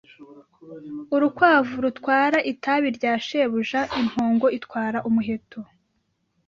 urukwavu 1.15 1.75
rutwara 1.85 2.39
itabi 2.51 2.87
rya 2.97 3.13
shebuja, 3.25 3.79
impongo 4.01 4.45
itwara 4.57 4.97
umuheto 5.09 5.59